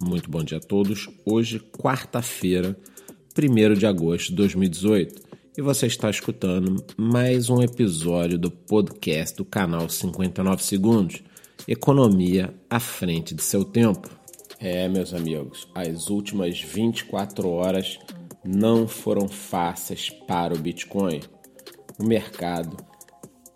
Muito 0.00 0.30
bom 0.30 0.44
dia 0.44 0.58
a 0.58 0.60
todos. 0.60 1.08
Hoje, 1.24 1.58
quarta-feira, 1.58 2.78
1 3.36 3.74
de 3.74 3.84
agosto 3.84 4.28
de 4.28 4.36
2018, 4.36 5.22
e 5.56 5.60
você 5.60 5.86
está 5.88 6.08
escutando 6.08 6.84
mais 6.96 7.50
um 7.50 7.60
episódio 7.60 8.38
do 8.38 8.48
podcast 8.48 9.36
do 9.36 9.44
canal 9.44 9.88
59 9.88 10.62
Segundos 10.62 11.22
Economia 11.66 12.54
à 12.70 12.78
frente 12.78 13.34
de 13.34 13.42
seu 13.42 13.64
tempo. 13.64 14.08
É, 14.60 14.88
meus 14.88 15.12
amigos, 15.12 15.66
as 15.74 16.08
últimas 16.08 16.60
24 16.60 17.48
horas 17.48 17.98
não 18.44 18.86
foram 18.86 19.28
fáceis 19.28 20.10
para 20.10 20.54
o 20.54 20.58
Bitcoin. 20.58 21.20
O 21.98 22.04
mercado 22.04 22.76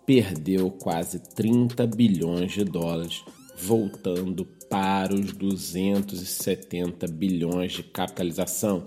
perdeu 0.05 0.69
quase 0.69 1.19
30 1.19 1.87
bilhões 1.87 2.51
de 2.51 2.65
dólares, 2.65 3.23
voltando 3.57 4.45
para 4.69 5.13
os 5.13 5.33
270 5.33 7.07
bilhões 7.07 7.73
de 7.73 7.83
capitalização. 7.83 8.83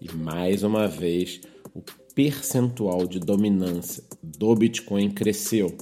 E 0.00 0.10
mais 0.14 0.62
uma 0.62 0.86
vez, 0.88 1.40
o 1.74 1.82
percentual 2.14 3.06
de 3.06 3.20
dominância 3.20 4.02
do 4.22 4.54
Bitcoin 4.54 5.10
cresceu, 5.10 5.76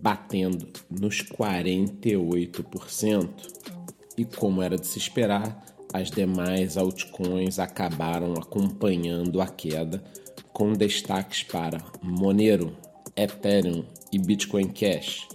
batendo 0.00 0.68
nos 0.90 1.22
48%. 1.22 3.28
E 4.16 4.24
como 4.24 4.62
era 4.62 4.76
de 4.76 4.86
se 4.86 4.98
esperar, 4.98 5.66
as 5.92 6.10
demais 6.10 6.76
altcoins 6.76 7.58
acabaram 7.58 8.34
acompanhando 8.34 9.40
a 9.40 9.46
queda, 9.46 10.04
com 10.52 10.72
destaques 10.72 11.42
para 11.42 11.82
Monero, 12.02 12.76
Ethereum 13.16 13.84
e 14.12 14.18
Bitcoin 14.18 14.68
Cash, 14.68 15.26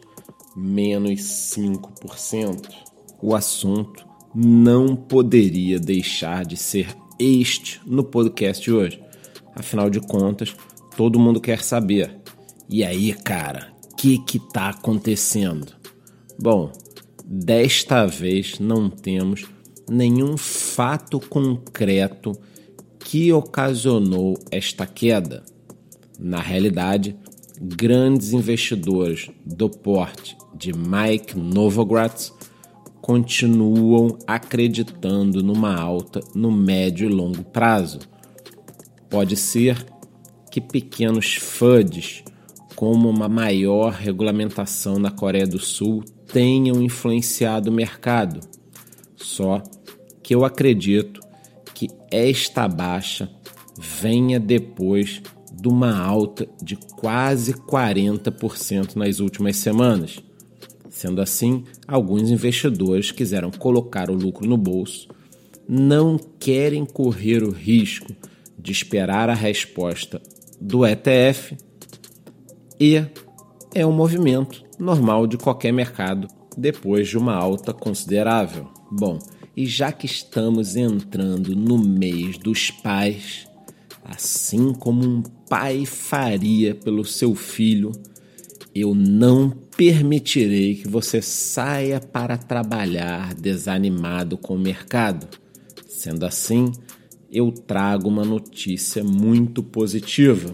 menos 0.56 1.22
5%. 1.22 2.70
O 3.22 3.36
assunto 3.36 4.06
não 4.34 4.96
poderia 4.96 5.80
deixar 5.80 6.46
de 6.46 6.58
ser 6.58 6.96
este 7.20 7.80
no 7.86 8.04
podcast 8.04 8.64
de 8.64 8.72
hoje. 8.72 9.02
Afinal 9.56 9.90
de 9.90 10.00
contas, 10.00 10.56
todo 10.98 11.20
mundo 11.20 11.40
quer 11.40 11.62
saber. 11.62 12.20
E 12.70 12.84
aí, 12.84 13.14
cara, 13.14 13.72
o 13.92 13.96
que 13.96 14.18
que 14.18 14.40
tá 14.40 14.70
acontecendo? 14.70 15.74
Bom, 16.40 16.72
desta 17.24 18.06
vez 18.06 18.60
não 18.60 18.90
temos 18.90 19.46
nenhum 19.90 20.38
fato 20.38 21.20
concreto 21.20 22.32
que 23.00 23.32
ocasionou 23.32 24.38
esta 24.50 24.88
queda. 24.88 25.44
Na 26.20 26.40
realidade, 26.40 27.16
grandes 27.62 28.34
investidores 28.34 29.30
do 29.46 29.70
porte 29.70 30.38
de 30.56 30.72
Mike 30.74 31.38
Novogratz 31.38 32.34
continuam 33.02 34.18
acreditando 34.26 35.44
numa 35.44 35.76
alta 35.76 36.22
no 36.34 36.52
médio 36.52 37.10
e 37.10 37.14
longo 37.14 37.44
prazo. 37.44 38.00
Pode 39.10 39.36
ser 39.36 39.86
que 40.50 40.62
pequenos 40.62 41.36
FUDs, 41.36 42.24
como 42.76 43.10
uma 43.10 43.28
maior 43.28 43.92
regulamentação 43.92 44.98
na 45.00 45.12
Coreia 45.12 45.46
do 45.46 45.60
Sul, 45.60 46.04
tenham 46.32 46.82
influenciado 46.82 47.70
o 47.70 47.74
mercado. 47.74 48.40
Só 49.16 49.62
que 50.22 50.34
eu 50.34 50.46
acredito 50.46 51.20
que 51.74 51.90
esta 52.10 52.68
baixa 52.68 53.30
venha 53.78 54.40
depois 54.40 55.22
de 55.64 55.70
uma 55.70 55.98
alta 55.98 56.46
de 56.62 56.76
quase 56.76 57.54
40% 57.54 58.98
nas 58.98 59.22
últimas 59.22 59.56
semanas. 59.56 60.20
Sendo 60.90 61.22
assim, 61.22 61.64
alguns 61.88 62.30
investidores 62.30 63.14
quiseram 63.14 63.50
colocar 63.50 64.10
o 64.10 64.14
lucro 64.14 64.46
no 64.46 64.58
bolso, 64.58 65.08
não 65.66 66.20
querem 66.38 66.84
correr 66.84 67.44
o 67.44 67.50
risco 67.50 68.14
de 68.60 68.74
esperar 68.74 69.30
a 69.30 69.34
resposta 69.34 70.22
do 70.60 70.86
ETF 70.86 71.56
e 72.78 73.02
é 73.74 73.86
um 73.86 73.94
movimento 73.94 74.66
normal 74.78 75.26
de 75.26 75.38
qualquer 75.38 75.72
mercado 75.72 76.28
depois 76.58 77.08
de 77.08 77.18
uma 77.18 77.36
alta 77.36 77.74
considerável. 77.74 78.68
Bom, 78.92 79.18
e 79.56 79.66
já 79.66 79.94
que 79.94 80.08
estamos 80.08 80.76
entrando 80.76 81.56
no 81.56 81.78
mês 81.78 82.38
dos 82.38 82.70
pais, 82.70 83.48
assim 84.04 84.74
como 84.74 85.04
um 85.04 85.22
pai 85.22 85.86
faria 85.86 86.76
pelo 86.76 87.06
seu 87.06 87.34
filho, 87.36 87.92
eu 88.76 88.94
não 88.96 89.50
permitirei 89.50 90.76
que 90.76 90.88
você 90.88 91.22
saia 91.22 92.00
para 92.00 92.38
trabalhar 92.38 93.34
desanimado 93.34 94.38
com 94.38 94.56
o 94.56 94.60
mercado. 94.60 95.28
Sendo 95.88 96.26
assim, 96.26 96.72
eu 97.32 97.52
trago 97.52 98.10
uma 98.10 98.26
notícia 98.26 99.04
muito 99.04 99.64
positiva. 99.64 100.54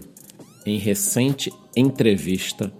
Em 0.64 0.78
recente 0.78 1.52
entrevista, 1.76 2.72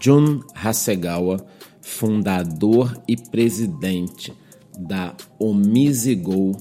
Jun 0.00 0.40
Hasegawa, 0.54 1.44
fundador 1.80 2.96
e 3.06 3.16
presidente 3.16 4.32
da 4.78 5.14
Omizigol 5.38 6.56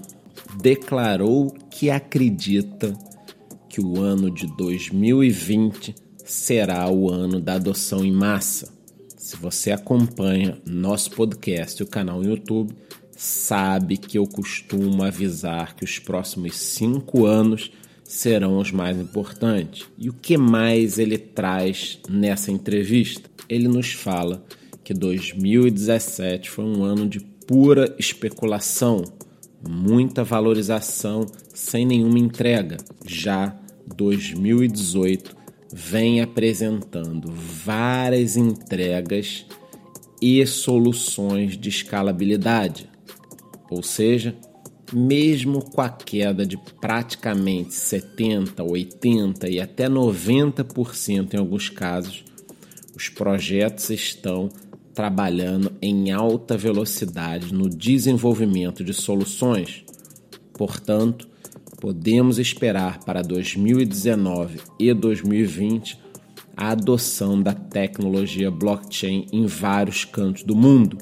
declarou 0.61 1.51
que 1.69 1.89
acredita 1.89 2.93
que 3.73 3.81
o 3.81 3.99
ano 3.99 4.29
de 4.29 4.45
2020 4.45 5.95
será 6.23 6.87
o 6.91 7.09
ano 7.09 7.41
da 7.41 7.55
adoção 7.55 8.05
em 8.05 8.11
massa. 8.11 8.71
Se 9.17 9.35
você 9.35 9.71
acompanha 9.71 10.61
nosso 10.63 11.09
podcast 11.09 11.81
e 11.81 11.83
o 11.83 11.87
canal 11.87 12.21
no 12.21 12.29
YouTube, 12.29 12.71
sabe 13.17 13.97
que 13.97 14.19
eu 14.19 14.27
costumo 14.27 15.01
avisar 15.01 15.75
que 15.75 15.83
os 15.83 15.97
próximos 15.97 16.55
cinco 16.55 17.25
anos 17.25 17.71
serão 18.03 18.59
os 18.59 18.71
mais 18.71 18.95
importantes. 18.99 19.87
E 19.97 20.07
o 20.07 20.13
que 20.13 20.37
mais 20.37 20.99
ele 20.99 21.17
traz 21.17 21.97
nessa 22.07 22.51
entrevista? 22.51 23.27
Ele 23.49 23.67
nos 23.67 23.91
fala 23.91 24.45
que 24.83 24.93
2017 24.93 26.47
foi 26.47 26.65
um 26.65 26.83
ano 26.83 27.09
de 27.09 27.19
pura 27.19 27.95
especulação, 27.97 29.03
muita 29.67 30.23
valorização 30.23 31.25
sem 31.55 31.87
nenhuma 31.87 32.19
entrega. 32.19 32.77
Já 33.03 33.62
2018 33.87 35.35
vem 35.71 36.21
apresentando 36.21 37.31
várias 37.31 38.37
entregas 38.37 39.45
e 40.21 40.45
soluções 40.45 41.57
de 41.57 41.69
escalabilidade. 41.69 42.89
Ou 43.69 43.81
seja, 43.81 44.35
mesmo 44.93 45.63
com 45.63 45.81
a 45.81 45.89
queda 45.89 46.45
de 46.45 46.57
praticamente 46.79 47.73
70, 47.73 48.63
80 48.63 49.49
e 49.49 49.59
até 49.59 49.89
90% 49.89 51.33
em 51.33 51.37
alguns 51.37 51.69
casos, 51.69 52.23
os 52.95 53.09
projetos 53.09 53.89
estão 53.89 54.49
trabalhando 54.93 55.71
em 55.81 56.11
alta 56.11 56.55
velocidade 56.55 57.51
no 57.51 57.67
desenvolvimento 57.67 58.83
de 58.83 58.93
soluções. 58.93 59.83
Portanto, 60.53 61.27
podemos 61.83 62.39
esperar 62.39 62.99
para 62.99 63.21
2019 63.21 64.61
e 64.79 64.93
2020 64.93 65.99
a 66.55 66.69
adoção 66.69 67.41
da 67.41 67.53
tecnologia 67.53 68.49
blockchain 68.49 69.27
em 69.33 69.45
vários 69.45 70.05
cantos 70.05 70.43
do 70.43 70.55
mundo. 70.55 70.97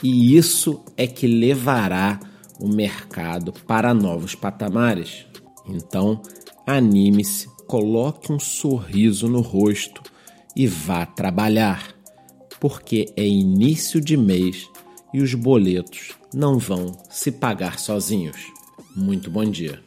E 0.00 0.36
isso 0.36 0.80
é 0.96 1.08
que 1.08 1.26
levará 1.26 2.20
o 2.60 2.68
mercado 2.68 3.52
para 3.66 3.92
novos 3.92 4.36
patamares. 4.36 5.26
Então, 5.68 6.22
anime-se, 6.64 7.48
coloque 7.66 8.32
um 8.32 8.38
sorriso 8.38 9.26
no 9.26 9.40
rosto 9.40 10.00
e 10.54 10.68
vá 10.68 11.04
trabalhar 11.04 11.96
porque 12.60 13.06
é 13.16 13.26
início 13.26 14.00
de 14.00 14.16
mês 14.16 14.70
e 15.12 15.20
os 15.20 15.34
boletos 15.34 16.12
não 16.32 16.60
vão 16.60 16.96
se 17.10 17.32
pagar 17.32 17.80
sozinhos. 17.80 18.40
Muito 18.94 19.28
bom 19.32 19.44
dia. 19.44 19.84